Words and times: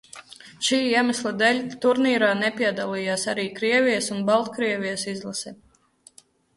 Šī 0.67 0.79
iemesla 0.85 1.33
dēļ 1.41 1.59
turnīrā 1.83 2.31
nepiedalījās 2.41 3.29
arī 3.37 3.47
Krievijas 3.61 4.13
un 4.19 4.27
Baltkrievijas 4.35 5.09
izlase. 5.17 5.59